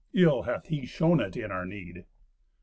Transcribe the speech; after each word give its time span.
Ill 0.13 0.41
hath 0.41 0.65
he 0.65 0.83
shown 0.83 1.19
it 1.19 1.37
in 1.37 1.51
our 1.51 1.63
need." 1.63 2.05